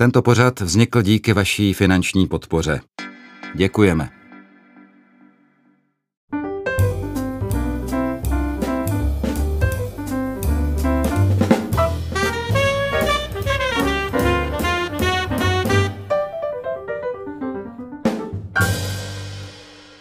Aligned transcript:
Tento 0.00 0.22
pořad 0.22 0.60
vznikl 0.60 1.02
díky 1.02 1.32
vaší 1.32 1.72
finanční 1.72 2.26
podpoře. 2.26 2.80
Děkujeme. 3.54 4.17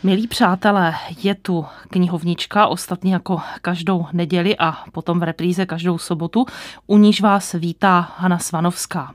Milí 0.08 0.28
přátelé, 0.28 0.94
je 1.24 1.36
tu 1.36 1.66
knihovnička, 1.90 2.68
ostatně 2.68 3.14
jako 3.14 3.42
každou 3.62 4.08
neděli 4.14 4.58
a 4.58 4.72
potom 4.92 5.20
v 5.20 5.24
repríze 5.24 5.66
každou 5.66 5.98
sobotu, 5.98 6.46
u 6.88 6.98
níž 6.98 7.22
vás 7.22 7.54
vítá 7.54 8.16
Hana 8.18 8.40
Svanovská. 8.40 9.14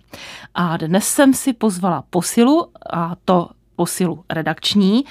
A 0.55 0.77
dnes 0.77 1.09
jsem 1.09 1.35
si 1.35 1.53
pozvala 1.53 2.05
posilu, 2.11 2.67
a 2.93 3.17
to 3.25 3.51
posilu 3.77 4.25
redakční. 4.31 5.05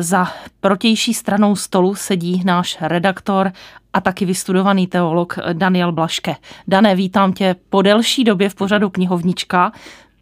Za 0.00 0.28
protější 0.60 1.14
stranou 1.14 1.56
stolu 1.56 1.94
sedí 1.94 2.42
náš 2.44 2.78
redaktor 2.80 3.52
a 3.92 4.00
taky 4.00 4.24
vystudovaný 4.24 4.86
teolog 4.86 5.38
Daniel 5.52 5.92
Blaške. 5.92 6.36
Dané, 6.68 6.94
vítám 6.94 7.32
tě 7.32 7.56
po 7.70 7.82
delší 7.82 8.24
době 8.24 8.48
v 8.48 8.54
pořadu 8.54 8.90
knihovnička. 8.90 9.72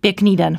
Pěkný 0.01 0.37
den. 0.37 0.59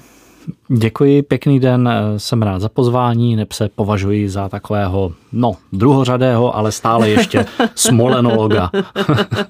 Děkuji, 0.68 1.22
pěkný 1.22 1.60
den, 1.60 1.90
jsem 2.18 2.42
rád 2.42 2.60
za 2.60 2.70
pozvání, 2.70 3.36
neb 3.36 3.52
se 3.52 3.70
považuji 3.76 4.30
za 4.30 4.50
takového, 4.50 5.12
no, 5.32 5.52
druhořadého, 5.74 6.56
ale 6.56 6.72
stále 6.72 7.10
ještě 7.10 7.46
smolenologa. 7.76 8.72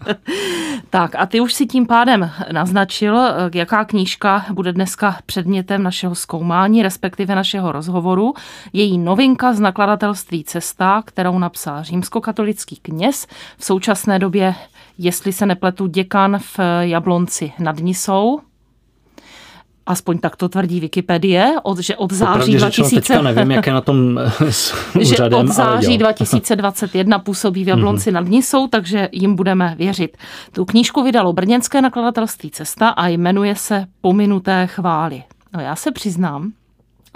tak 0.89 1.15
a 1.15 1.25
ty 1.25 1.39
už 1.39 1.53
si 1.53 1.65
tím 1.65 1.87
pádem 1.87 2.31
naznačil, 2.51 3.19
jaká 3.53 3.85
knížka 3.85 4.45
bude 4.53 4.73
dneska 4.73 5.17
předmětem 5.25 5.83
našeho 5.83 6.15
zkoumání, 6.15 6.83
respektive 6.83 7.35
našeho 7.35 7.71
rozhovoru. 7.71 8.33
Její 8.73 8.97
novinka 8.97 9.53
z 9.53 9.59
nakladatelství 9.59 10.43
Cesta, 10.43 11.01
kterou 11.05 11.39
napsal 11.39 11.83
římskokatolický 11.83 12.75
kněz, 12.75 13.27
v 13.57 13.65
současné 13.65 14.19
době, 14.19 14.55
jestli 14.97 15.33
se 15.33 15.45
nepletu, 15.45 15.87
děkan 15.87 16.39
v 16.39 16.59
Jablonci 16.81 17.53
nad 17.59 17.79
Nisou, 17.79 18.39
Aspoň 19.87 20.17
tak 20.17 20.35
to 20.35 20.49
tvrdí 20.49 20.79
Wikipedie, 20.79 21.53
od, 21.63 21.79
že 21.79 21.95
od 21.95 22.11
září 22.13 22.55
2000... 22.55 22.95
Teďka 22.95 23.21
nevím, 23.21 23.51
jak 23.51 23.67
je 23.67 23.73
na 23.73 23.81
tom 23.81 24.19
s 24.49 24.73
úřadem, 25.01 25.47
že 25.47 25.51
od 25.51 25.55
září 25.55 25.97
2021 25.97 27.19
působí 27.19 27.63
v 27.63 27.67
Jablonci 27.67 28.11
nad 28.11 28.27
Nisou, 28.27 28.67
takže 28.67 29.09
jim 29.11 29.35
budeme 29.35 29.75
věřit. 29.77 30.17
Tu 30.51 30.65
knížku 30.65 31.03
vydalo 31.03 31.33
brněnské 31.33 31.81
nakladatelství 31.81 32.51
Cesta 32.51 32.89
a 32.89 33.07
jmenuje 33.07 33.55
se 33.55 33.85
Pominuté 34.01 34.67
chvály. 34.67 35.23
No 35.53 35.61
já 35.61 35.75
se 35.75 35.91
přiznám, 35.91 36.51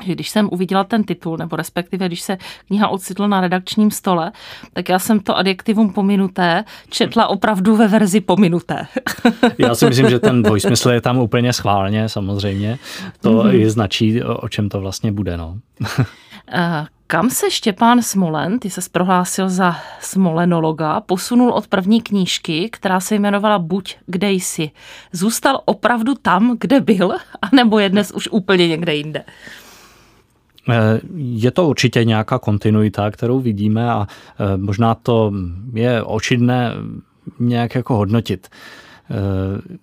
že 0.05 0.11
když 0.11 0.30
jsem 0.30 0.50
uviděla 0.52 0.83
ten 0.83 1.03
titul, 1.03 1.38
nebo 1.38 1.55
respektive 1.55 2.05
když 2.05 2.22
se 2.22 2.38
kniha 2.67 2.88
ocitla 2.88 3.28
na 3.28 3.42
redakčním 3.42 3.92
stole, 3.92 4.31
tak 4.73 4.89
já 4.89 5.00
jsem 5.00 5.19
to 5.19 5.38
adjektivum 5.38 5.94
pominuté 5.94 6.64
četla 6.89 7.28
opravdu 7.28 7.75
ve 7.75 7.88
verzi 7.88 8.22
pominuté. 8.22 8.88
Já 9.58 9.75
si 9.75 9.86
myslím, 9.86 10.09
že 10.09 10.20
ten 10.20 10.44
dvojsmysl 10.44 10.89
je 10.89 11.02
tam 11.02 11.17
úplně 11.17 11.53
schválně, 11.53 12.09
samozřejmě. 12.09 12.80
To 13.22 13.31
mm-hmm. 13.31 13.55
i 13.55 13.70
značí, 13.70 14.23
o 14.23 14.50
čem 14.50 14.70
to 14.70 14.80
vlastně 14.81 15.11
bude. 15.11 15.38
No. 15.38 15.58
Eh, 16.52 16.86
kam 17.08 17.30
se 17.30 17.52
Štěpán 17.52 18.02
Smolen, 18.02 18.59
ty 18.59 18.70
se 18.70 18.81
prohlásil 18.92 19.50
za 19.50 19.75
smolenologa, 20.00 21.02
posunul 21.02 21.50
od 21.50 21.67
první 21.67 22.02
knížky, 22.02 22.70
která 22.70 23.00
se 23.00 23.16
jmenovala 23.16 23.59
Buď 23.59 23.95
kde 24.05 24.31
jsi. 24.31 24.72
Zůstal 25.11 25.61
opravdu 25.66 26.16
tam, 26.16 26.58
kde 26.59 26.81
byl, 26.81 27.11
anebo 27.52 27.80
je 27.80 27.89
dnes 27.89 28.11
už 28.11 28.27
úplně 28.31 28.67
někde 28.67 28.95
jinde? 28.95 29.23
Eh, 30.69 30.99
je 31.15 31.52
to 31.52 31.67
určitě 31.67 32.03
nějaká 32.03 32.39
kontinuita, 32.39 33.11
kterou 33.11 33.39
vidíme 33.39 33.91
a 33.91 34.07
eh, 34.39 34.57
možná 34.57 34.95
to 34.95 35.33
je 35.73 36.03
očidné 36.03 36.73
nějak 37.39 37.75
jako 37.75 37.95
hodnotit. 37.95 38.47
Eh, 38.47 39.15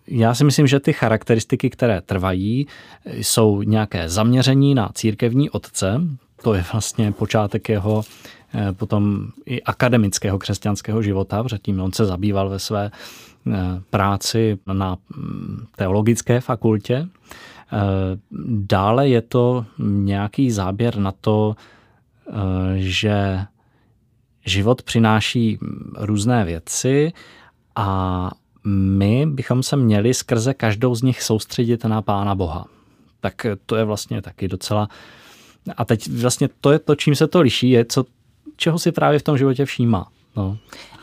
já 0.07 0.35
si 0.35 0.45
myslím, 0.45 0.67
že 0.67 0.81
ty 0.81 0.93
charakteristiky, 0.93 1.71
které 1.71 2.01
trvají, 2.01 2.67
jsou 3.07 3.63
nějaké 3.63 4.09
zaměření 4.09 4.75
na 4.75 4.91
církevní 4.95 5.51
otce, 5.51 6.01
to 6.43 6.55
je 6.55 6.65
vlastně 6.73 7.13
počátek 7.13 7.69
jeho 7.69 8.05
potom 8.73 9.29
i 9.47 9.63
akademického 9.63 10.39
křesťanského 10.39 11.03
života, 11.03 11.45
předtím 11.45 11.81
on 11.81 11.93
se 11.93 12.05
zabýval 12.05 12.49
ve 12.49 12.59
své 12.59 12.91
práci 13.91 14.59
na 14.73 14.97
mm, 15.17 15.67
teologické 15.77 16.41
fakultě. 16.41 17.09
Eh, 17.73 18.19
dále 18.67 19.09
je 19.09 19.23
to 19.23 19.67
nějaký 19.79 20.51
záběr 20.51 20.97
na 20.97 21.13
to, 21.13 21.57
eh, 22.29 22.33
že 22.77 23.45
život 24.47 24.83
přináší 24.83 25.59
různé 25.97 26.45
věci 26.45 27.13
a 27.77 28.31
my 28.65 29.27
bychom 29.27 29.63
se 29.63 29.77
měli 29.77 30.15
skrze 30.15 30.55
každou 30.55 30.95
z 30.95 31.03
nich 31.03 31.23
soustředit 31.23 31.85
na 31.85 32.03
Pána 32.03 32.35
Boha. 32.35 32.67
Tak 33.21 33.47
to 33.67 33.77
je 33.77 33.85
vlastně 33.85 34.23
taky 34.23 34.49
docela... 34.49 34.89
A 35.77 35.85
teď 35.85 36.09
vlastně 36.11 36.49
to 36.61 36.73
je 36.73 36.79
to, 36.79 36.95
čím 36.95 37.15
se 37.15 37.27
to 37.27 37.41
liší, 37.41 37.71
je, 37.71 37.85
co, 37.85 38.05
čeho 38.57 38.79
si 38.79 38.93
právě 38.93 39.19
v 39.19 39.23
tom 39.23 39.39
životě 39.39 39.65
všímá. 39.65 40.09
No. 40.37 40.57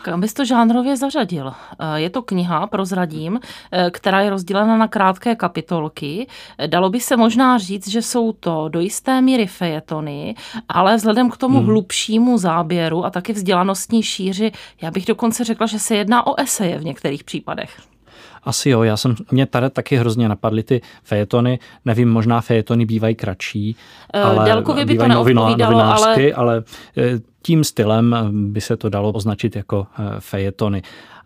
Kam 0.03 0.21
bys 0.21 0.33
to 0.33 0.45
žánrově 0.45 0.97
zařadil? 0.97 1.53
Eh, 1.79 1.99
je 1.99 2.09
to 2.09 2.21
kniha, 2.21 2.67
prozradím, 2.67 3.39
eh, 3.71 3.91
která 3.91 4.21
je 4.21 4.29
rozdělena 4.29 4.77
na 4.77 4.87
krátké 4.87 5.35
kapitolky. 5.35 6.27
Dalo 6.67 6.89
by 6.89 6.99
se 6.99 7.17
možná 7.17 7.57
říct, 7.57 7.87
že 7.87 8.01
jsou 8.01 8.31
to 8.31 8.69
do 8.69 8.79
jisté 8.79 9.21
míry 9.21 9.47
fejetony, 9.47 10.35
ale 10.69 10.95
vzhledem 10.95 11.29
k 11.29 11.37
tomu 11.37 11.57
hmm. 11.57 11.67
hlubšímu 11.67 12.37
záběru 12.37 13.05
a 13.05 13.09
taky 13.09 13.33
vzdělanostní 13.33 14.03
šíři, 14.03 14.51
já 14.81 14.91
bych 14.91 15.05
dokonce 15.05 15.43
řekla, 15.43 15.67
že 15.67 15.79
se 15.79 15.95
jedná 15.95 16.27
o 16.27 16.39
eseje 16.39 16.77
v 16.77 16.85
některých 16.85 17.23
případech. 17.23 17.81
Asi 18.43 18.69
jo, 18.69 18.83
já 18.83 18.97
jsem, 18.97 19.15
mě 19.31 19.45
tady 19.45 19.69
taky 19.69 19.97
hrozně 19.97 20.29
napadly 20.29 20.63
ty 20.63 20.81
fejetony, 21.03 21.59
nevím, 21.85 22.11
možná 22.11 22.41
fejetony 22.41 22.85
bývají 22.85 23.15
kratší, 23.15 23.75
ale 24.13 24.45
Délkově 24.45 24.85
by 24.85 24.97
to 24.97 25.07
neodpovídalo, 25.07 25.79
ale... 25.79 26.31
ale 26.33 26.63
tím 27.43 27.63
stylem 27.63 28.15
by 28.31 28.61
se 28.61 28.77
to 28.77 28.89
dalo 28.89 29.11
označit 29.11 29.55
jako 29.55 29.87
eh, 29.99 30.03
fejetony. 30.19 30.81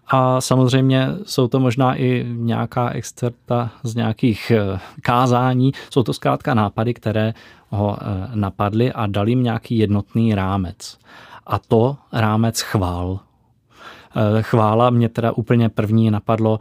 A 0.07 0.41
samozřejmě 0.41 1.07
jsou 1.23 1.47
to 1.47 1.59
možná 1.59 1.95
i 1.95 2.25
nějaká 2.29 2.89
excerta 2.89 3.71
z 3.83 3.95
nějakých 3.95 4.51
eh, 4.51 4.79
kázání. 5.01 5.71
Jsou 5.89 6.03
to 6.03 6.13
zkrátka 6.13 6.53
nápady, 6.53 6.93
které 6.93 7.33
ho 7.69 7.97
eh, 8.01 8.29
napadly 8.35 8.91
a 8.91 9.07
dali 9.07 9.31
jim 9.31 9.43
nějaký 9.43 9.77
jednotný 9.77 10.35
rámec. 10.35 10.97
A 11.47 11.59
to 11.59 11.97
rámec 12.13 12.61
chvál. 12.61 13.19
Chvála 14.41 14.89
mě 14.89 15.09
teda 15.09 15.31
úplně 15.31 15.69
první 15.69 16.11
napadlo, 16.11 16.59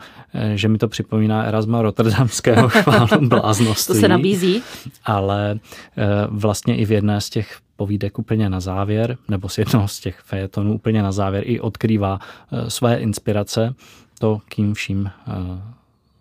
že 0.54 0.68
mi 0.68 0.78
to 0.78 0.88
připomíná 0.88 1.42
Erasma 1.42 1.82
Rotterdamského 1.82 2.68
chválu 2.68 3.28
bláznosti. 3.28 3.92
to 3.92 3.94
se 3.94 4.08
nabízí. 4.08 4.62
Ale 5.04 5.58
vlastně 6.28 6.76
i 6.76 6.84
v 6.84 6.92
jedné 6.92 7.20
z 7.20 7.30
těch 7.30 7.58
povídek 7.76 8.18
úplně 8.18 8.50
na 8.50 8.60
závěr, 8.60 9.16
nebo 9.28 9.48
z 9.48 9.58
jednoho 9.58 9.88
z 9.88 10.00
těch 10.00 10.20
fejetonů 10.20 10.74
úplně 10.74 11.02
na 11.02 11.12
závěr 11.12 11.44
i 11.46 11.60
odkrývá 11.60 12.18
eh, 12.52 12.70
své 12.70 12.96
inspirace, 12.96 13.74
to, 14.18 14.40
kým 14.48 14.74
vším 14.74 15.06
eh, 15.06 15.32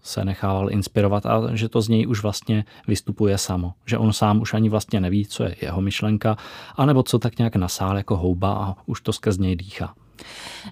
se 0.03 0.25
nechával 0.25 0.71
inspirovat 0.71 1.25
a 1.25 1.41
že 1.53 1.69
to 1.69 1.81
z 1.81 1.89
něj 1.89 2.07
už 2.07 2.23
vlastně 2.23 2.65
vystupuje 2.87 3.37
samo. 3.37 3.73
Že 3.85 3.97
on 3.97 4.13
sám 4.13 4.41
už 4.41 4.53
ani 4.53 4.69
vlastně 4.69 5.01
neví, 5.01 5.25
co 5.25 5.43
je 5.43 5.55
jeho 5.61 5.81
myšlenka, 5.81 6.37
anebo 6.75 7.03
co 7.03 7.19
tak 7.19 7.37
nějak 7.37 7.55
nasál 7.55 7.97
jako 7.97 8.17
houba 8.17 8.53
a 8.53 8.75
už 8.85 9.01
to 9.01 9.13
skrz 9.13 9.37
něj 9.37 9.55
dýchá. 9.55 9.93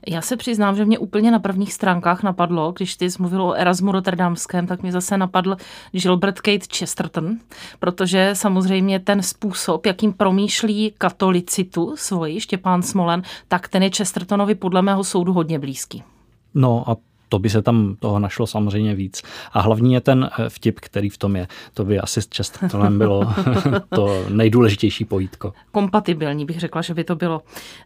Já 0.07 0.21
se 0.21 0.37
přiznám, 0.37 0.75
že 0.75 0.85
mě 0.85 0.99
úplně 0.99 1.31
na 1.31 1.39
prvních 1.39 1.73
stránkách 1.73 2.23
napadlo, 2.23 2.71
když 2.71 2.95
ty 2.95 3.11
jsi 3.11 3.21
mluvil 3.21 3.43
o 3.43 3.53
Erasmu 3.53 3.91
Rotterdamském, 3.91 4.67
tak 4.67 4.81
mě 4.81 4.91
zase 4.91 5.17
napadl 5.17 5.57
Gilbert 5.91 6.41
Kate 6.41 6.65
Chesterton, 6.77 7.37
protože 7.79 8.29
samozřejmě 8.33 8.99
ten 8.99 9.21
způsob, 9.21 9.85
jakým 9.85 10.13
promýšlí 10.13 10.93
katolicitu 10.97 11.93
svoji 11.97 12.39
Štěpán 12.39 12.81
Smolen, 12.81 13.21
tak 13.47 13.67
ten 13.67 13.83
je 13.83 13.89
Chestertonovi 13.89 14.55
podle 14.55 14.81
mého 14.81 15.03
soudu 15.03 15.33
hodně 15.33 15.59
blízký. 15.59 16.03
No 16.53 16.89
a 16.89 16.97
to 17.33 17.39
by 17.39 17.49
se 17.49 17.61
tam 17.61 17.95
toho 17.99 18.19
našlo 18.19 18.47
samozřejmě 18.47 18.95
víc. 18.95 19.21
A 19.53 19.61
hlavní 19.61 19.93
je 19.93 20.01
ten 20.01 20.29
eh, 20.39 20.49
vtip, 20.49 20.79
který 20.79 21.09
v 21.09 21.17
tom 21.17 21.35
je. 21.35 21.47
To 21.73 21.85
by 21.85 21.99
asi 21.99 22.21
s 22.21 22.27
Chestertonem 22.35 22.97
bylo 22.97 23.33
to 23.95 24.25
nejdůležitější 24.29 25.05
pojítko. 25.05 25.53
Kompatibilní 25.71 26.45
bych 26.45 26.59
řekla, 26.59 26.81
že 26.81 26.93
by 26.93 27.03
to 27.03 27.15
bylo. 27.15 27.41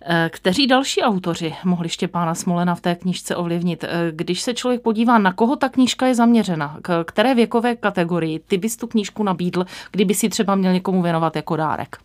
Eh, 0.06 0.30
kteří 0.34 0.68
další 0.68 1.02
autoři 1.02 1.54
mohli 1.64 1.90
Štěpána 1.90 2.36
Smolena 2.36 2.76
v 2.76 2.82
té 2.82 2.96
knížce 2.96 3.36
ovlivnit? 3.36 3.84
Eh, 3.84 4.12
když 4.12 4.42
se 4.42 4.54
člověk 4.54 4.82
podívá, 4.82 5.18
na 5.18 5.34
koho 5.34 5.56
ta 5.56 5.70
knížka 5.70 6.08
je 6.08 6.16
zaměřena, 6.16 6.78
k 6.82 7.04
které 7.04 7.36
věkové 7.36 7.76
kategorii 7.76 8.40
ty 8.48 8.58
bys 8.58 8.78
tu 8.78 8.88
knížku 8.88 9.24
nabídl, 9.24 9.66
kdyby 9.92 10.14
si 10.14 10.30
třeba 10.30 10.56
měl 10.56 10.74
někomu 10.74 11.02
věnovat 11.02 11.36
jako 11.36 11.56
dárek? 11.56 11.98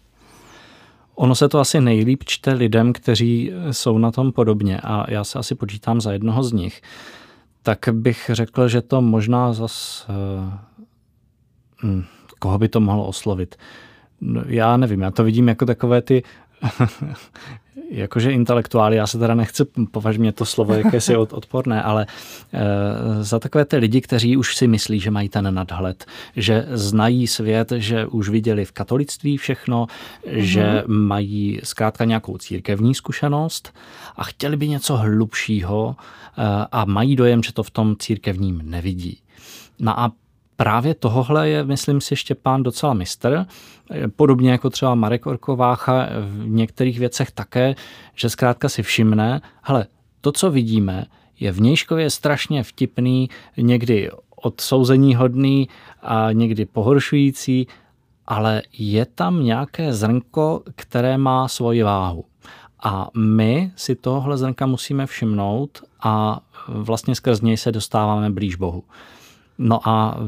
Ono 1.14 1.34
se 1.34 1.48
to 1.48 1.60
asi 1.60 1.80
nejlíp 1.80 2.24
čte 2.24 2.52
lidem, 2.52 2.92
kteří 2.92 3.52
jsou 3.70 3.98
na 3.98 4.10
tom 4.10 4.32
podobně 4.32 4.80
a 4.80 5.10
já 5.10 5.24
se 5.24 5.38
asi 5.38 5.54
počítám 5.54 6.00
za 6.00 6.12
jednoho 6.12 6.42
z 6.42 6.52
nich 6.52 6.82
tak 7.62 7.88
bych 7.93 8.31
řekl, 8.32 8.69
že 8.69 8.82
to 8.82 9.03
možná 9.03 9.53
zas 9.53 10.06
eh, 10.09 10.59
hm, 11.82 12.05
koho 12.38 12.59
by 12.59 12.69
to 12.69 12.81
mohlo 12.81 13.06
oslovit? 13.06 13.56
No, 14.20 14.43
já 14.47 14.76
nevím, 14.76 15.00
já 15.00 15.11
to 15.11 15.25
vidím 15.25 15.49
jako 15.49 15.67
takové 15.67 16.03
ty 16.03 16.23
jakože 17.91 18.32
intelektuály, 18.32 18.97
já 18.97 19.06
se 19.06 19.19
teda 19.19 19.35
nechci 19.35 19.64
považovat 19.91 20.20
mě 20.20 20.32
to 20.32 20.44
slovo 20.44 20.75
jakési 20.75 21.17
odporné, 21.17 21.82
ale 21.82 22.06
e, 22.53 23.25
za 23.25 23.38
takové 23.38 23.64
ty 23.64 23.76
lidi, 23.76 24.00
kteří 24.00 24.37
už 24.37 24.56
si 24.56 24.67
myslí, 24.67 25.00
že 25.00 25.11
mají 25.11 25.29
ten 25.29 25.55
nadhled, 25.55 26.05
že 26.37 26.67
znají 26.70 27.26
svět, 27.26 27.73
že 27.76 28.06
už 28.06 28.29
viděli 28.29 28.64
v 28.64 28.73
katolictví 28.73 29.37
všechno, 29.37 29.87
mm-hmm. 29.87 30.38
že 30.38 30.85
mají 30.87 31.61
zkrátka 31.64 32.05
nějakou 32.05 32.38
církevní 32.38 32.94
zkušenost 32.94 33.75
a 34.17 34.25
chtěli 34.25 34.56
by 34.56 34.69
něco 34.69 34.97
hlubšího 34.97 35.97
e, 35.97 36.67
a 36.73 36.85
mají 36.85 37.17
dojem, 37.17 37.43
že 37.43 37.53
to 37.53 37.62
v 37.62 37.70
tom 37.70 37.97
církevním 37.99 38.62
nevidí. 38.64 39.19
No 39.79 40.00
a 40.00 40.12
právě 40.56 40.94
tohohle 40.94 41.49
je, 41.49 41.64
myslím 41.64 42.00
si, 42.00 42.16
Štěpán 42.16 42.62
docela 42.62 42.94
mistr. 42.94 43.46
Podobně 44.16 44.50
jako 44.50 44.70
třeba 44.70 44.94
Marek 44.94 45.26
Orkovácha 45.26 46.06
v 46.20 46.49
některých 46.49 46.99
věcech 46.99 47.31
také, 47.31 47.75
že 48.14 48.31
zkrátka 48.31 48.69
si 48.69 48.82
všimne, 48.82 49.40
hele, 49.62 49.87
to, 50.20 50.32
co 50.32 50.50
vidíme, 50.50 51.04
je 51.40 51.52
vnějškově 51.52 52.10
strašně 52.10 52.62
vtipný, 52.62 53.31
někdy 53.56 54.10
odsouzení 54.37 55.14
hodný 55.14 55.69
a 56.02 56.32
někdy 56.32 56.66
pohoršující, 56.66 57.66
ale 58.26 58.62
je 58.78 59.06
tam 59.06 59.44
nějaké 59.44 59.93
zrnko, 59.93 60.62
které 60.75 61.19
má 61.19 61.49
svoji 61.49 61.82
váhu. 61.82 62.25
A 62.84 63.08
my 63.16 63.72
si 63.76 63.94
tohle 63.94 64.38
zrnka 64.38 64.66
musíme 64.66 65.06
všimnout 65.06 65.82
a 66.02 66.40
vlastně 66.69 67.14
skrz 67.14 67.40
něj 67.40 67.56
se 67.56 67.72
dostáváme 67.72 68.31
blíž 68.31 68.56
Bohu. 68.56 68.84
No 69.58 69.88
a 69.88 70.19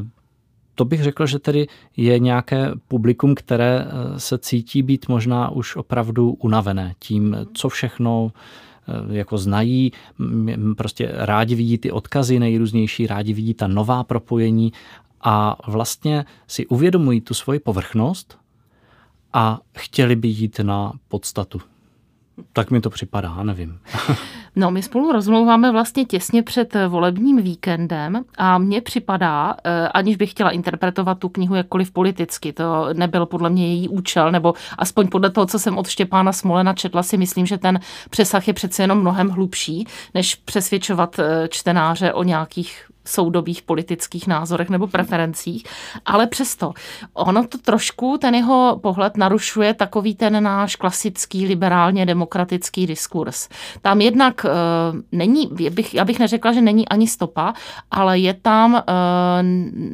to 0.75 0.85
bych 0.85 1.03
řekl, 1.03 1.25
že 1.25 1.39
tedy 1.39 1.67
je 1.97 2.19
nějaké 2.19 2.71
publikum, 2.87 3.35
které 3.35 3.85
eh, 3.87 4.19
se 4.19 4.37
cítí 4.37 4.83
být 4.83 5.07
možná 5.07 5.49
už 5.49 5.75
opravdu 5.75 6.31
unavené 6.31 6.95
tím, 6.99 7.37
co 7.53 7.69
všechno 7.69 8.31
eh, 8.31 9.15
jako 9.17 9.37
znají, 9.37 9.91
prostě 10.77 11.11
rádi 11.13 11.55
vidí 11.55 11.77
ty 11.77 11.91
odkazy 11.91 12.39
nejrůznější, 12.39 13.07
rádi 13.07 13.33
vidí 13.33 13.53
ta 13.53 13.67
nová 13.67 14.03
propojení 14.03 14.73
a 15.21 15.57
vlastně 15.67 16.25
si 16.47 16.67
uvědomují 16.67 17.21
tu 17.21 17.33
svoji 17.33 17.59
povrchnost 17.59 18.37
a 19.33 19.59
chtěli 19.77 20.15
by 20.15 20.27
jít 20.27 20.59
na 20.59 20.93
podstatu. 21.07 21.61
Tak 22.53 22.71
mi 22.71 22.81
to 22.81 22.89
připadá, 22.89 23.43
nevím. 23.43 23.79
No, 24.55 24.71
my 24.71 24.81
spolu 24.81 25.11
rozmlouváme 25.11 25.71
vlastně 25.71 26.05
těsně 26.05 26.43
před 26.43 26.73
volebním 26.87 27.41
víkendem 27.41 28.25
a 28.37 28.57
mně 28.57 28.81
připadá, 28.81 29.55
eh, 29.63 29.87
aniž 29.87 30.15
bych 30.15 30.31
chtěla 30.31 30.49
interpretovat 30.49 31.19
tu 31.19 31.29
knihu 31.29 31.55
jakkoliv 31.55 31.91
politicky, 31.91 32.53
to 32.53 32.87
nebyl 32.93 33.25
podle 33.25 33.49
mě 33.49 33.67
její 33.67 33.89
účel, 33.89 34.31
nebo 34.31 34.53
aspoň 34.77 35.07
podle 35.07 35.29
toho, 35.29 35.45
co 35.45 35.59
jsem 35.59 35.77
od 35.77 35.87
Štěpána 35.87 36.31
Smolena 36.31 36.73
četla, 36.73 37.03
si 37.03 37.17
myslím, 37.17 37.45
že 37.45 37.57
ten 37.57 37.79
přesah 38.09 38.47
je 38.47 38.53
přece 38.53 38.83
jenom 38.83 38.99
mnohem 38.99 39.29
hlubší, 39.29 39.87
než 40.13 40.35
přesvědčovat 40.35 41.19
eh, 41.19 41.47
čtenáře 41.47 42.13
o 42.13 42.23
nějakých 42.23 42.85
soudobých 43.09 43.61
politických 43.61 44.27
názorech 44.27 44.69
nebo 44.69 44.87
preferencích, 44.87 45.63
ale 46.05 46.27
přesto 46.27 46.73
ono 47.13 47.47
to 47.47 47.57
trošku, 47.57 48.17
ten 48.21 48.35
jeho 48.35 48.79
pohled 48.81 49.17
narušuje 49.17 49.73
takový 49.73 50.15
ten 50.15 50.43
náš 50.43 50.75
klasický 50.75 51.47
liberálně 51.47 52.05
demokratický 52.05 52.87
diskurs. 52.87 53.49
Tam 53.81 54.01
jednak 54.01 54.45
e, 54.45 54.49
není, 55.11 55.49
bych, 55.69 55.93
já 55.93 56.05
bych 56.05 56.19
neřekla, 56.19 56.53
že 56.53 56.61
není 56.61 56.87
ani 56.87 57.07
stopa, 57.07 57.53
ale 57.91 58.19
je 58.19 58.33
tam, 58.33 58.75
e, 58.75 58.81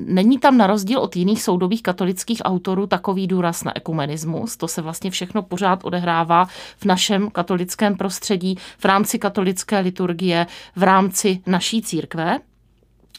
není 0.06 0.40
tam 0.40 0.58
na 0.58 0.68
rozdíl 0.68 1.00
od 1.00 1.16
jiných 1.16 1.44
soudobých 1.44 1.84
katolických 1.84 2.42
autorů 2.44 2.88
takový 2.88 3.28
důraz 3.28 3.64
na 3.64 3.78
ekumenismus. 3.78 4.58
To 4.58 4.68
se 4.68 4.82
vlastně 4.82 5.12
všechno 5.12 5.42
pořád 5.42 5.80
odehrává 5.84 6.46
v 6.78 6.86
našem 6.86 7.30
katolickém 7.30 7.96
prostředí, 7.96 8.58
v 8.78 8.86
rámci 8.86 9.20
katolické 9.20 9.80
liturgie, 9.80 10.48
v 10.76 10.84
rámci 10.84 11.42
naší 11.48 11.82
církve. 11.82 12.40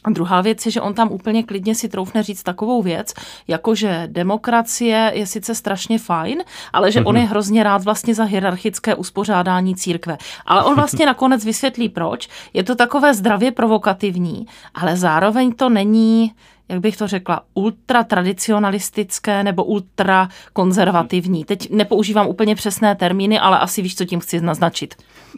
A 0.03 0.09
druhá 0.09 0.41
věc 0.41 0.65
je, 0.65 0.71
že 0.71 0.81
on 0.81 0.93
tam 0.93 1.11
úplně 1.11 1.43
klidně 1.43 1.75
si 1.75 1.89
troufne 1.89 2.23
říct 2.23 2.43
takovou 2.43 2.81
věc, 2.81 3.13
jako 3.47 3.75
že 3.75 4.07
demokracie 4.11 5.11
je 5.15 5.27
sice 5.27 5.55
strašně 5.55 5.99
fajn, 5.99 6.43
ale 6.73 6.91
že 6.91 7.01
on 7.01 7.15
je 7.15 7.21
mhm. 7.21 7.29
hrozně 7.29 7.63
rád 7.63 7.83
vlastně 7.83 8.15
za 8.15 8.23
hierarchické 8.23 8.95
uspořádání 8.95 9.75
církve. 9.75 10.17
Ale 10.45 10.63
on 10.63 10.75
vlastně 10.75 11.05
nakonec 11.13 11.45
vysvětlí 11.45 11.89
proč. 11.89 12.29
Je 12.53 12.63
to 12.63 12.75
takové 12.75 13.13
zdravě 13.13 13.51
provokativní, 13.51 14.47
ale 14.75 14.97
zároveň 14.97 15.53
to 15.53 15.69
není 15.69 16.31
jak 16.69 16.79
bych 16.79 16.97
to 16.97 17.07
řekla, 17.07 17.41
ultra 17.53 18.03
tradicionalistické 18.03 19.43
nebo 19.43 19.63
ultra 19.63 20.29
konzervativní. 20.53 21.45
Teď 21.45 21.69
nepoužívám 21.69 22.27
úplně 22.27 22.55
přesné 22.55 22.95
termíny, 22.95 23.39
ale 23.39 23.59
asi 23.59 23.81
víš, 23.81 23.95
co 23.95 24.05
tím 24.05 24.19
chci 24.19 24.41
naznačit. 24.41 24.95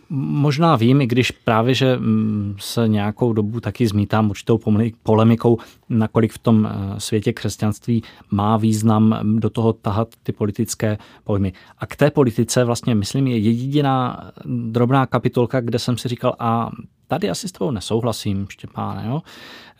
Možná 0.10 0.76
vím, 0.76 1.02
i 1.02 1.08
když 1.08 1.32
právě, 1.32 1.74
že 1.74 1.98
mm, 1.98 2.56
se 2.60 2.88
nějakou 2.88 3.34
dobu 3.34 3.60
taky 3.60 3.88
zmítám 3.88 4.30
určitou 4.30 4.60
polemikou, 5.04 5.58
nakolik 5.90 6.34
v 6.34 6.38
tom 6.38 6.66
eh, 6.66 7.00
světě 7.00 7.34
křesťanství 7.34 8.04
má 8.32 8.58
význam 8.58 9.20
do 9.40 9.50
toho 9.50 9.74
tahat 9.74 10.08
ty 10.24 10.32
politické 10.32 10.98
pojmy. 11.24 11.54
A 11.78 11.86
k 11.86 11.96
té 11.96 12.12
politice 12.12 12.64
vlastně, 12.64 12.96
myslím, 12.96 13.28
je 13.28 13.38
jediná 13.38 14.32
drobná 14.46 15.06
kapitolka, 15.06 15.62
kde 15.62 15.80
jsem 15.80 15.98
si 15.98 16.08
říkal, 16.08 16.36
a 16.40 16.72
tady 17.08 17.30
asi 17.30 17.48
s 17.48 17.52
tebou 17.52 17.72
nesouhlasím, 17.72 18.46
Štěpáne, 18.50 19.04
jo? 19.08 19.22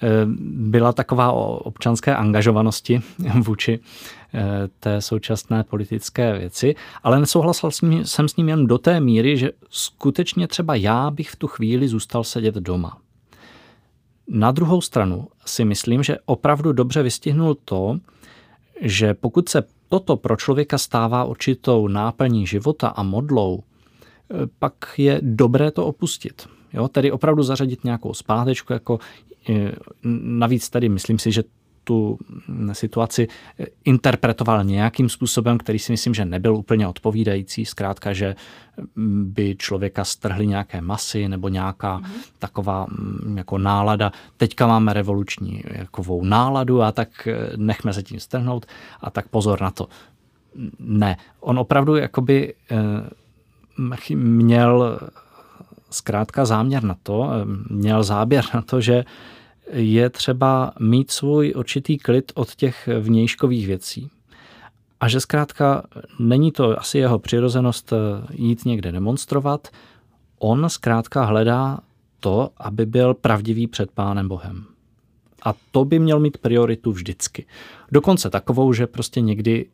Eh, 0.02 0.08
byla 0.50 0.94
taková 0.94 1.32
o 1.32 1.56
občanské 1.56 2.16
angažovanosti 2.16 3.02
vůči 3.42 3.80
eh, 4.34 4.44
té 4.80 5.02
současné 5.02 5.64
politické 5.64 6.38
věci, 6.40 6.76
ale 7.04 7.20
nesouhlasil 7.20 7.70
jsem 8.04 8.30
s 8.30 8.36
ním 8.36 8.50
jen 8.50 8.68
do 8.68 8.78
té 8.78 9.00
míry, 9.00 9.38
že 9.38 9.52
skutečně 9.70 10.48
třeba 10.48 10.76
já 10.76 11.12
bych 11.12 11.30
v 11.30 11.36
tu 11.36 11.48
chvíli 11.48 11.88
zůstal 11.88 12.24
sedět 12.24 12.56
doma. 12.56 12.98
Na 14.28 14.52
druhou 14.52 14.82
stranu 14.82 15.28
si 15.46 15.66
myslím, 15.66 16.04
že 16.04 16.18
opravdu 16.26 16.74
dobře 16.74 17.04
vystihnul 17.04 17.58
to, 17.66 17.98
že 18.82 19.14
pokud 19.14 19.50
se 19.50 19.64
toto 19.90 20.18
pro 20.18 20.36
člověka 20.36 20.78
stává 20.78 21.24
určitou 21.24 21.88
náplní 21.88 22.48
života 22.48 22.88
a 22.88 23.04
modlou, 23.04 23.64
eh, 23.64 24.36
pak 24.60 24.74
je 24.98 25.20
dobré 25.24 25.72
to 25.72 25.86
opustit. 25.86 26.55
Jo, 26.76 26.88
tedy 26.88 27.12
opravdu 27.12 27.44
zařadit 27.44 27.84
nějakou 27.84 28.14
zpátečku, 28.14 28.74
jako 28.74 29.00
navíc 30.24 30.70
tady 30.70 30.90
myslím 30.90 31.20
si, 31.20 31.32
že 31.32 31.44
tu 31.84 32.18
situaci 32.72 33.28
interpretoval 33.84 34.64
nějakým 34.64 35.10
způsobem, 35.10 35.58
který 35.58 35.80
si 35.80 35.92
myslím, 35.92 36.14
že 36.14 36.26
nebyl 36.26 36.56
úplně 36.56 36.88
odpovídající. 36.88 37.66
Zkrátka, 37.66 38.14
že 38.14 38.36
by 39.24 39.56
člověka 39.60 40.04
strhly 40.04 40.48
nějaké 40.48 40.82
masy 40.82 41.28
nebo 41.28 41.50
nějaká 41.50 42.00
mm-hmm. 42.00 42.12
taková 42.40 42.86
mm, 42.90 43.38
jako 43.38 43.58
nálada. 43.58 44.12
Teďka 44.38 44.68
máme 44.68 44.94
revoluční 44.94 45.64
jakovou 45.66 46.24
náladu 46.24 46.82
a 46.82 46.92
tak 46.92 47.28
nechme 47.56 47.94
se 47.94 48.04
tím 48.04 48.20
strhnout 48.20 48.66
a 49.02 49.10
tak 49.10 49.28
pozor 49.28 49.62
na 49.62 49.72
to. 49.72 49.88
Ne, 50.80 51.18
on 51.40 51.60
opravdu 51.60 51.96
jakoby 51.96 52.54
měl 54.16 55.00
zkrátka 55.96 56.46
záměr 56.46 56.84
na 56.84 56.96
to, 57.04 57.30
eh, 57.32 57.46
měl 57.74 58.04
záběr 58.04 58.44
na 58.54 58.62
to, 58.62 58.82
že 58.82 59.06
je 59.72 60.10
třeba 60.10 60.74
mít 60.80 61.12
svůj 61.12 61.54
určitý 61.56 61.98
klid 61.98 62.32
od 62.36 62.56
těch 62.56 62.90
vnějškových 63.00 63.68
věcí. 63.68 64.10
A 65.00 65.08
že 65.08 65.20
zkrátka 65.20 65.84
není 66.20 66.52
to 66.52 66.80
asi 66.80 66.98
jeho 66.98 67.20
přirozenost 67.20 67.94
eh, 67.94 67.98
jít 68.34 68.66
někde 68.66 68.92
demonstrovat, 68.92 69.68
on 70.40 70.70
zkrátka 70.70 71.24
hledá 71.24 71.80
to, 72.20 72.50
aby 72.58 72.86
byl 72.86 73.14
pravdivý 73.14 73.68
před 73.68 73.92
Pánem 73.92 74.28
Bohem. 74.28 74.66
A 75.46 75.54
to 75.72 75.86
by 75.86 76.00
měl 76.00 76.20
mít 76.20 76.38
prioritu 76.38 76.92
vždycky. 76.92 77.46
Dokonce 77.92 78.30
takovou, 78.30 78.74
že 78.74 78.88
prostě 78.88 79.22
někdy 79.22 79.66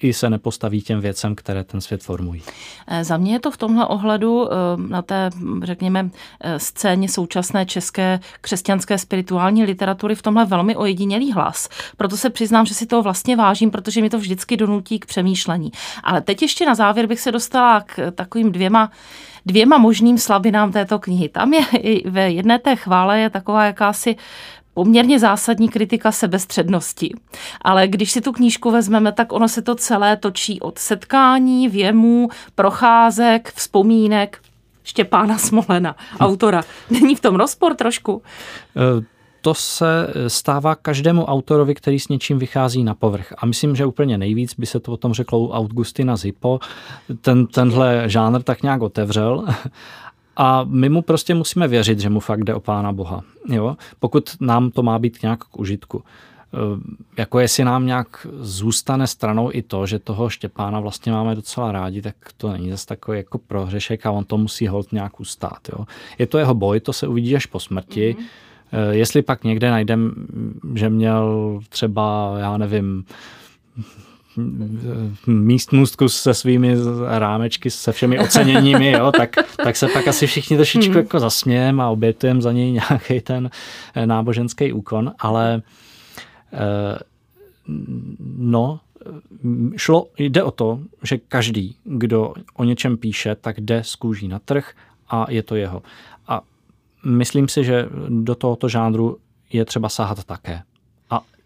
i 0.00 0.12
se 0.12 0.30
nepostaví 0.30 0.82
těm 0.82 1.00
věcem, 1.00 1.34
které 1.34 1.64
ten 1.64 1.80
svět 1.80 2.02
formují. 2.02 2.42
Eh, 2.86 3.04
za 3.04 3.16
mě 3.16 3.32
je 3.32 3.40
to 3.40 3.50
v 3.50 3.56
tomhle 3.56 3.86
ohledu 3.86 4.48
eh, 4.52 4.56
na 4.76 5.02
té, 5.02 5.30
řekněme, 5.62 6.10
eh, 6.40 6.58
scéně 6.58 7.08
současné 7.08 7.66
české 7.66 8.20
křesťanské 8.40 8.98
spirituální 8.98 9.64
literatury 9.64 10.14
v 10.14 10.22
tomhle 10.22 10.44
velmi 10.44 10.76
ojedinělý 10.76 11.32
hlas. 11.32 11.68
Proto 11.96 12.16
se 12.16 12.30
přiznám, 12.30 12.66
že 12.66 12.74
si 12.74 12.86
to 12.86 13.02
vlastně 13.02 13.36
vážím, 13.36 13.70
protože 13.70 14.02
mi 14.02 14.10
to 14.10 14.18
vždycky 14.18 14.56
donutí 14.56 14.98
k 14.98 15.06
přemýšlení. 15.06 15.72
Ale 16.02 16.20
teď 16.20 16.42
ještě 16.42 16.66
na 16.66 16.74
závěr 16.74 17.06
bych 17.06 17.20
se 17.20 17.32
dostala 17.32 17.80
k 17.80 18.10
takovým 18.10 18.52
dvěma 18.52 18.90
dvěma 19.46 19.78
možným 19.78 20.18
slabinám 20.18 20.72
této 20.72 20.98
knihy. 20.98 21.28
Tam 21.28 21.54
je 21.54 21.62
ve 22.04 22.30
jedné 22.30 22.58
té 22.58 22.76
chvále 22.76 23.20
je 23.20 23.30
taková 23.30 23.64
jakási 23.64 24.16
poměrně 24.76 25.18
zásadní 25.18 25.68
kritika 25.68 26.12
sebestřednosti. 26.12 27.14
Ale 27.62 27.88
když 27.88 28.10
si 28.10 28.20
tu 28.20 28.32
knížku 28.32 28.70
vezmeme, 28.70 29.12
tak 29.12 29.32
ono 29.32 29.48
se 29.48 29.62
to 29.62 29.74
celé 29.74 30.16
točí 30.16 30.60
od 30.60 30.78
setkání, 30.78 31.68
věmů, 31.68 32.28
procházek, 32.54 33.52
vzpomínek 33.54 34.38
Štěpána 34.84 35.38
Smolena, 35.38 35.96
autora. 36.20 36.62
Není 36.90 37.14
v 37.14 37.20
tom 37.20 37.36
rozpor 37.36 37.74
trošku? 37.74 38.22
Eh, 38.76 39.04
to 39.40 39.54
se 39.54 40.12
stává 40.28 40.74
každému 40.74 41.24
autorovi, 41.24 41.74
který 41.74 42.00
s 42.00 42.08
něčím 42.08 42.38
vychází 42.38 42.84
na 42.84 42.94
povrch. 42.94 43.32
A 43.38 43.46
myslím, 43.46 43.76
že 43.76 43.86
úplně 43.86 44.18
nejvíc 44.18 44.54
by 44.54 44.66
se 44.66 44.80
to 44.80 44.92
o 44.92 44.96
tom 44.96 45.12
řeklo 45.12 45.38
u 45.38 45.50
Augustina 45.50 46.16
Zippo. 46.16 46.60
Ten, 47.20 47.46
tenhle 47.46 48.02
žánr 48.06 48.42
tak 48.42 48.62
nějak 48.62 48.82
otevřel. 48.82 49.44
A 50.36 50.64
my 50.64 50.88
mu 50.88 51.02
prostě 51.02 51.34
musíme 51.34 51.68
věřit, 51.68 52.00
že 52.00 52.10
mu 52.10 52.20
fakt 52.20 52.44
jde 52.44 52.54
o 52.54 52.60
Pána 52.60 52.92
Boha. 52.92 53.22
Jo? 53.48 53.76
Pokud 53.98 54.36
nám 54.40 54.70
to 54.70 54.82
má 54.82 54.98
být 54.98 55.22
nějak 55.22 55.44
k 55.44 55.58
užitku. 55.58 56.02
E, 56.02 56.58
jako 57.18 57.38
jestli 57.38 57.64
nám 57.64 57.86
nějak 57.86 58.26
zůstane 58.40 59.06
stranou 59.06 59.50
i 59.52 59.62
to, 59.62 59.86
že 59.86 59.98
toho 59.98 60.28
Štěpána 60.28 60.80
vlastně 60.80 61.12
máme 61.12 61.34
docela 61.34 61.72
rádi, 61.72 62.02
tak 62.02 62.16
to 62.36 62.52
není 62.52 62.70
zase 62.70 62.86
takový 62.86 63.18
jako 63.18 63.38
prohřešek 63.38 64.06
a 64.06 64.10
on 64.10 64.24
to 64.24 64.38
musí 64.38 64.66
hold 64.66 64.92
nějak 64.92 65.20
ustát. 65.20 65.68
Jo? 65.72 65.84
Je 66.18 66.26
to 66.26 66.38
jeho 66.38 66.54
boj, 66.54 66.80
to 66.80 66.92
se 66.92 67.08
uvidí 67.08 67.36
až 67.36 67.46
po 67.46 67.60
smrti. 67.60 68.16
Mm-hmm 68.18 68.24
jestli 68.90 69.22
pak 69.22 69.44
někde 69.44 69.70
najdem, 69.70 70.14
že 70.74 70.88
měl 70.88 71.58
třeba, 71.68 72.36
já 72.38 72.56
nevím, 72.56 73.04
místnůstku 75.26 76.08
se 76.08 76.34
svými 76.34 76.76
rámečky, 77.06 77.70
se 77.70 77.92
všemi 77.92 78.18
oceněními, 78.18 78.90
jo, 78.90 79.12
tak, 79.16 79.30
tak 79.64 79.76
se 79.76 79.88
pak 79.88 80.08
asi 80.08 80.26
všichni 80.26 80.56
trošičku 80.56 80.92
hmm. 80.92 81.02
jako 81.02 81.20
zasmějeme 81.20 81.82
a 81.82 81.88
obětujeme 81.88 82.42
za 82.42 82.52
něj 82.52 82.72
nějaký 82.72 83.20
ten 83.20 83.50
eh, 83.94 84.06
náboženský 84.06 84.72
úkon, 84.72 85.12
ale 85.18 85.62
eh, 86.52 86.98
no, 88.36 88.80
šlo, 89.76 90.06
jde 90.18 90.42
o 90.42 90.50
to, 90.50 90.80
že 91.02 91.18
každý, 91.18 91.76
kdo 91.84 92.34
o 92.54 92.64
něčem 92.64 92.96
píše, 92.96 93.34
tak 93.34 93.60
jde 93.60 93.82
z 93.84 93.94
kůží 93.94 94.28
na 94.28 94.38
trh 94.38 94.72
a 95.08 95.26
je 95.30 95.42
to 95.42 95.56
jeho 95.56 95.82
myslím 97.06 97.48
si, 97.48 97.64
že 97.64 97.88
do 98.08 98.34
tohoto 98.34 98.68
žánru 98.68 99.16
je 99.52 99.64
třeba 99.64 99.88
sahat 99.88 100.24
také. 100.24 100.62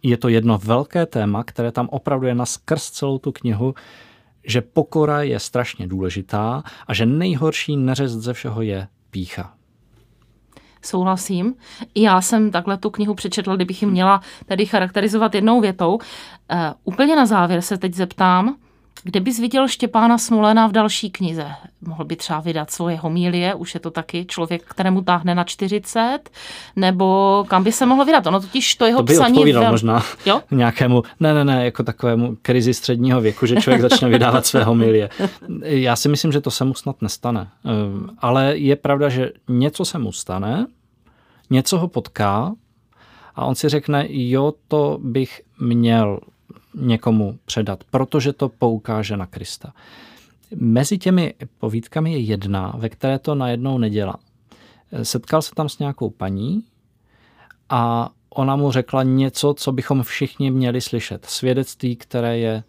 Je 0.02 0.16
to 0.16 0.28
jedno 0.28 0.59
velké 0.59 1.07
téma, 1.07 1.45
které 1.45 1.73
tam 1.73 1.88
opravdu 1.88 2.26
je 2.26 2.35
na 2.35 2.47
skrz 2.47 2.90
celou 2.90 3.19
tu 3.19 3.33
knihu, 3.33 3.75
že 4.45 4.61
pokora 4.61 5.23
je 5.23 5.38
strašně 5.38 5.87
důležitá 5.87 6.62
a 6.87 6.95
že 6.95 7.07
nejhorší 7.07 7.76
neřest 7.76 8.12
ze 8.12 8.33
všeho 8.33 8.62
je 8.62 8.88
pícha. 9.11 9.54
Souhlasím. 10.83 11.54
Já 11.95 12.21
jsem 12.21 12.50
takhle 12.50 12.78
tu 12.78 12.90
knihu 12.90 13.14
přečetla, 13.14 13.57
kdybych 13.57 13.83
ji 13.83 13.88
měla 13.88 14.21
tedy 14.47 14.66
charakterizovat 14.66 15.35
jednou 15.35 15.61
větou. 15.61 15.95
Uh, 15.95 16.00
úplně 16.85 17.16
na 17.16 17.26
závěr 17.26 17.62
se 17.62 17.78
teď 17.78 17.95
zeptám, 17.95 18.57
kde 19.02 19.21
bys 19.21 19.38
viděl 19.38 19.69
Štěpána 19.69 20.19
Smolena 20.19 20.66
v 20.66 20.73
další 20.73 21.11
knize? 21.11 21.47
Mohl 21.80 22.04
by 22.04 22.16
třeba 22.16 22.40
vydat 22.40 22.71
svoje 22.71 22.97
homílie, 22.97 23.54
už 23.54 23.75
je 23.75 23.80
to 23.80 23.90
taky 23.90 24.25
člověk, 24.25 24.62
kterému 24.64 25.02
táhne 25.02 25.35
na 25.35 25.45
40, 25.45 26.19
nebo 26.76 27.45
kam 27.49 27.64
by 27.64 27.73
se 27.73 27.87
mohl 27.87 28.04
vydat? 28.04 28.26
Ono 28.26 28.40
totiž 28.40 28.75
to 28.75 28.87
jeho 28.87 28.99
to 28.99 29.02
by 29.02 29.14
psaní... 29.14 29.35
odpovídal 29.35 29.62
vel... 29.62 29.73
možná 29.73 30.02
jo? 30.26 30.42
nějakému, 30.50 31.02
ne, 31.21 31.35
ne, 31.35 31.45
ne, 31.45 31.64
jako 31.64 31.83
takovému 31.83 32.37
krizi 32.42 32.75
středního 32.75 33.21
věku, 33.21 33.47
že 33.47 33.57
člověk 33.57 33.83
začne 33.83 34.09
vydávat 34.09 34.47
své 34.47 34.64
homilie. 34.64 35.11
Já 35.62 35.97
si 35.97 36.09
myslím, 36.09 36.33
že 36.33 36.40
to 36.40 36.50
se 36.50 36.64
mu 36.64 36.75
snad 36.75 37.02
nestane. 37.02 37.49
Ehm, 37.64 38.11
ale 38.19 38.57
je 38.57 38.76
pravda, 38.76 39.09
že 39.09 39.30
něco 39.49 39.85
se 39.85 39.99
mu 39.99 40.12
stane, 40.12 40.66
něco 41.50 41.78
ho 41.78 41.88
potká 41.88 42.52
a 43.35 43.45
on 43.45 43.54
si 43.54 43.69
řekne, 43.69 44.07
jo, 44.09 44.52
to 44.69 44.99
bych 45.02 45.40
měl 45.61 46.21
někomu 46.74 47.38
předat, 47.44 47.84
protože 47.84 48.32
to 48.32 48.48
poukáže 48.48 49.16
na 49.16 49.26
Krista. 49.26 49.72
Mezi 50.56 50.98
těmi 50.98 51.34
povídkami 51.58 52.12
je 52.12 52.18
jedna, 52.18 52.74
ve 52.78 52.88
které 52.88 53.18
to 53.18 53.34
najednou 53.34 53.78
nedělá. 53.78 54.16
Setkal 55.02 55.42
se 55.42 55.54
tam 55.54 55.68
s 55.68 55.78
nějakou 55.78 56.10
paní 56.10 56.64
a 57.68 58.10
ona 58.30 58.56
mu 58.56 58.70
řekla 58.70 59.02
něco, 59.02 59.54
co 59.54 59.72
bychom 59.72 60.02
všichni 60.02 60.50
měli 60.50 60.80
slyšet. 60.80 61.26
Svědectví, 61.26 61.96
které 61.96 62.38
je 62.38 62.64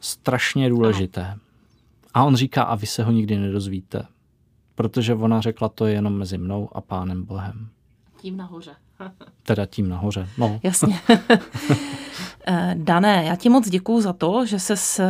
strašně 0.00 0.68
důležité. 0.68 1.38
A 2.14 2.24
on 2.24 2.36
říká, 2.36 2.62
a 2.62 2.74
vy 2.74 2.86
se 2.86 3.04
ho 3.04 3.12
nikdy 3.12 3.38
nedozvíte. 3.38 4.06
Protože 4.74 5.14
ona 5.14 5.40
řekla, 5.40 5.68
to 5.68 5.86
je 5.86 5.94
jenom 5.94 6.18
mezi 6.18 6.38
mnou 6.38 6.68
a 6.72 6.80
pánem 6.80 7.24
Bohem. 7.24 7.68
Tím 8.20 8.36
nahoře. 8.36 8.74
Teda 9.42 9.66
tím 9.66 9.88
nahoře, 9.88 10.28
no. 10.38 10.60
Jasně. 10.62 11.00
Eh, 12.48 12.74
Dané, 12.78 13.24
já 13.24 13.36
ti 13.36 13.48
moc 13.48 13.68
děkuju 13.68 14.00
za 14.00 14.12
to, 14.12 14.46
že, 14.46 14.58
ses, 14.58 15.00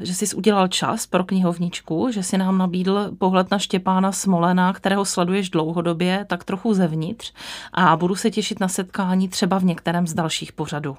že 0.00 0.14
jsi 0.14 0.36
udělal 0.36 0.68
čas 0.68 1.06
pro 1.06 1.24
knihovničku, 1.24 2.10
že 2.10 2.22
si 2.22 2.38
nám 2.38 2.58
nabídl 2.58 3.10
pohled 3.18 3.50
na 3.50 3.58
Štěpána 3.58 4.12
Smolena, 4.12 4.72
kterého 4.72 5.04
sleduješ 5.04 5.50
dlouhodobě, 5.50 6.26
tak 6.28 6.44
trochu 6.44 6.74
zevnitř 6.74 7.32
a 7.72 7.96
budu 7.96 8.14
se 8.14 8.30
těšit 8.30 8.60
na 8.60 8.68
setkání 8.68 9.28
třeba 9.28 9.58
v 9.58 9.64
některém 9.64 10.06
z 10.06 10.14
dalších 10.14 10.52
pořadů. 10.52 10.96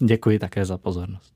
Děkuji 0.00 0.38
také 0.38 0.64
za 0.64 0.78
pozornost. 0.78 1.34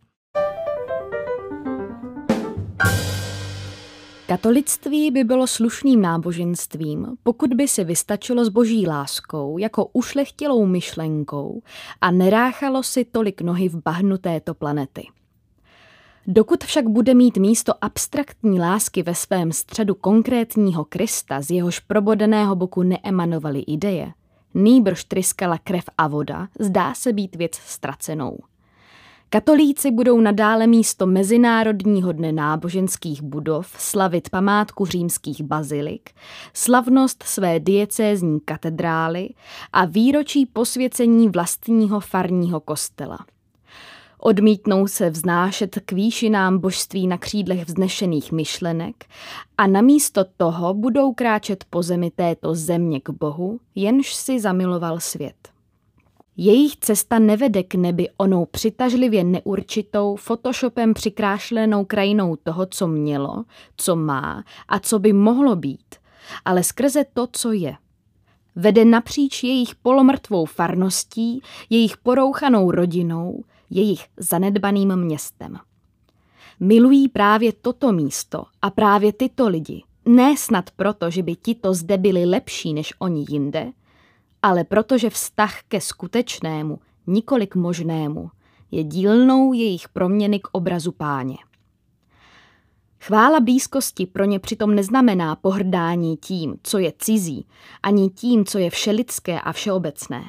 Katolictví 4.28 5.10
by 5.10 5.24
bylo 5.24 5.46
slušným 5.46 6.02
náboženstvím, 6.02 7.06
pokud 7.22 7.54
by 7.54 7.68
si 7.68 7.84
vystačilo 7.84 8.44
s 8.44 8.48
boží 8.48 8.86
láskou 8.86 9.58
jako 9.58 9.86
ušlechtilou 9.92 10.66
myšlenkou 10.66 11.62
a 12.00 12.10
neráchalo 12.10 12.82
si 12.82 13.04
tolik 13.04 13.40
nohy 13.40 13.68
v 13.68 13.82
bahnu 13.84 14.18
této 14.18 14.54
planety. 14.54 15.06
Dokud 16.26 16.64
však 16.64 16.88
bude 16.88 17.14
mít 17.14 17.36
místo 17.36 17.72
abstraktní 17.80 18.60
lásky 18.60 19.02
ve 19.02 19.14
svém 19.14 19.52
středu 19.52 19.94
konkrétního 19.94 20.84
Krista, 20.84 21.40
z 21.40 21.50
jehož 21.50 21.78
probodeného 21.78 22.56
boku 22.56 22.82
neemanovaly 22.82 23.60
ideje, 23.60 24.12
nýbrž 24.54 25.04
tryskala 25.04 25.58
krev 25.58 25.84
a 25.98 26.08
voda, 26.08 26.48
zdá 26.58 26.94
se 26.94 27.12
být 27.12 27.36
věc 27.36 27.54
ztracenou. 27.54 28.38
Katolíci 29.30 29.90
budou 29.90 30.20
nadále 30.20 30.66
místo 30.66 31.06
Mezinárodního 31.06 32.12
dne 32.12 32.32
náboženských 32.32 33.22
budov 33.22 33.74
slavit 33.78 34.30
památku 34.30 34.86
římských 34.86 35.42
bazilik, 35.42 36.10
slavnost 36.54 37.22
své 37.22 37.60
diecézní 37.60 38.40
katedrály 38.40 39.28
a 39.72 39.84
výročí 39.84 40.46
posvěcení 40.46 41.28
vlastního 41.28 42.00
farního 42.00 42.60
kostela. 42.60 43.18
Odmítnou 44.18 44.86
se 44.86 45.10
vznášet 45.10 45.78
k 45.84 45.92
výšinám 45.92 46.58
božství 46.58 47.06
na 47.06 47.18
křídlech 47.18 47.64
vznešených 47.66 48.32
myšlenek 48.32 49.04
a 49.58 49.66
namísto 49.66 50.24
toho 50.36 50.74
budou 50.74 51.12
kráčet 51.12 51.64
po 51.70 51.82
zemi 51.82 52.10
této 52.10 52.54
země 52.54 53.00
k 53.00 53.10
Bohu, 53.10 53.60
jenž 53.74 54.14
si 54.14 54.40
zamiloval 54.40 55.00
svět. 55.00 55.57
Jejich 56.40 56.76
cesta 56.76 57.18
nevede 57.18 57.62
k 57.62 57.74
nebi 57.74 58.08
onou 58.16 58.46
přitažlivě 58.46 59.24
neurčitou, 59.24 60.16
photoshopem 60.16 60.94
přikrášlenou 60.94 61.84
krajinou 61.84 62.36
toho, 62.36 62.66
co 62.66 62.86
mělo, 62.86 63.44
co 63.76 63.96
má 63.96 64.44
a 64.68 64.78
co 64.78 64.98
by 64.98 65.12
mohlo 65.12 65.56
být, 65.56 65.94
ale 66.44 66.64
skrze 66.64 67.04
to, 67.12 67.28
co 67.32 67.52
je. 67.52 67.74
Vede 68.56 68.84
napříč 68.84 69.42
jejich 69.42 69.74
polomrtvou 69.74 70.44
farností, 70.44 71.42
jejich 71.70 71.96
porouchanou 71.96 72.70
rodinou, 72.70 73.44
jejich 73.70 74.06
zanedbaným 74.16 74.96
městem. 74.96 75.56
Milují 76.60 77.08
právě 77.08 77.52
toto 77.52 77.92
místo 77.92 78.44
a 78.62 78.70
právě 78.70 79.12
tyto 79.12 79.48
lidi, 79.48 79.82
ne 80.06 80.36
snad 80.36 80.70
proto, 80.70 81.10
že 81.10 81.22
by 81.22 81.36
tito 81.36 81.74
zde 81.74 81.98
byli 81.98 82.24
lepší 82.24 82.74
než 82.74 82.94
oni 82.98 83.26
jinde, 83.28 83.72
ale 84.42 84.64
protože 84.64 85.10
vztah 85.10 85.62
ke 85.68 85.80
skutečnému, 85.80 86.78
nikolik 87.06 87.54
možnému, 87.54 88.30
je 88.70 88.84
dílnou 88.84 89.52
jejich 89.52 89.88
proměny 89.88 90.40
k 90.40 90.48
obrazu 90.52 90.92
páně. 90.92 91.36
Chvála 93.00 93.40
blízkosti 93.40 94.06
pro 94.06 94.24
ně 94.24 94.38
přitom 94.38 94.74
neznamená 94.74 95.36
pohrdání 95.36 96.16
tím, 96.16 96.56
co 96.62 96.78
je 96.78 96.92
cizí, 96.98 97.46
ani 97.82 98.10
tím, 98.10 98.44
co 98.44 98.58
je 98.58 98.70
všelidské 98.70 99.40
a 99.40 99.52
všeobecné. 99.52 100.24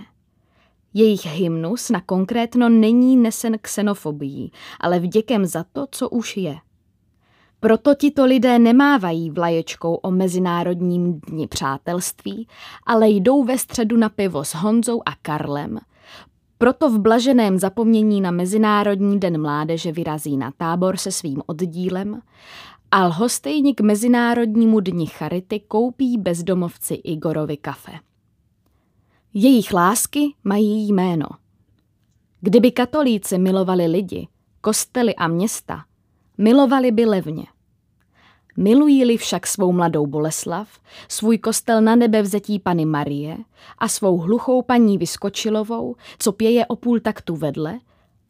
Jejich 0.93 1.25
hymnus 1.25 1.89
na 1.89 2.01
konkrétno 2.01 2.69
není 2.69 3.17
nesen 3.17 3.57
xenofobií, 3.57 4.51
ale 4.79 4.99
vděkem 4.99 5.45
za 5.45 5.63
to, 5.63 5.87
co 5.91 6.09
už 6.09 6.37
je– 6.37 6.57
proto 7.59 7.95
tito 7.95 8.25
lidé 8.25 8.59
nemávají 8.59 9.29
vlaječkou 9.29 9.95
o 9.95 10.11
Mezinárodním 10.11 11.19
dni 11.19 11.47
přátelství, 11.47 12.47
ale 12.85 13.09
jdou 13.09 13.43
ve 13.43 13.57
středu 13.57 13.97
na 13.97 14.09
pivo 14.09 14.43
s 14.43 14.55
Honzou 14.55 15.01
a 15.05 15.15
Karlem. 15.21 15.79
Proto 16.57 16.89
v 16.89 16.99
blaženém 16.99 17.59
zapomnění 17.59 18.21
na 18.21 18.31
Mezinárodní 18.31 19.19
den 19.19 19.41
mládeže 19.41 19.91
vyrazí 19.91 20.37
na 20.37 20.51
tábor 20.57 20.97
se 20.97 21.11
svým 21.11 21.41
oddílem 21.45 22.21
a 22.91 23.07
lhostejník 23.07 23.77
k 23.77 23.81
Mezinárodnímu 23.81 24.79
dni 24.79 25.07
charity 25.07 25.59
koupí 25.59 26.17
bezdomovci 26.17 26.93
Igorovi 26.93 27.57
kafe. 27.57 27.91
Jejich 29.33 29.73
lásky 29.73 30.35
mají 30.43 30.87
jméno. 30.87 31.25
Kdyby 32.41 32.71
katolíci 32.71 33.37
milovali 33.37 33.87
lidi, 33.87 34.27
kostely 34.61 35.15
a 35.15 35.27
města– 35.27 35.83
milovali 36.39 36.91
by 36.91 37.05
levně. 37.05 37.45
Milují-li 38.57 39.17
však 39.17 39.47
svou 39.47 39.71
mladou 39.71 40.07
Boleslav, 40.07 40.79
svůj 41.07 41.37
kostel 41.37 41.81
na 41.81 41.95
nebe 41.95 42.21
vzetí 42.21 42.59
Pany 42.59 42.85
Marie 42.85 43.37
a 43.77 43.87
svou 43.87 44.17
hluchou 44.17 44.61
paní 44.61 44.97
Vyskočilovou, 44.97 45.95
co 46.19 46.31
pěje 46.31 46.65
o 46.65 46.75
půl 46.75 46.99
taktu 46.99 47.35
vedle, 47.35 47.79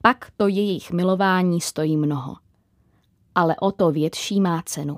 pak 0.01 0.31
to 0.37 0.47
jejich 0.47 0.91
milování 0.91 1.61
stojí 1.61 1.97
mnoho. 1.97 2.35
Ale 3.35 3.55
o 3.59 3.71
to 3.71 3.91
větší 3.91 4.41
má 4.41 4.61
cenu. 4.65 4.97